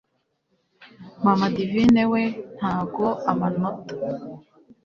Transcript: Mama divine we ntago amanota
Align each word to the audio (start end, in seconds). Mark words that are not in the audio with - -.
Mama 1.23 1.47
divine 1.55 1.99
we 2.11 2.23
ntago 2.57 3.07
amanota 3.31 3.95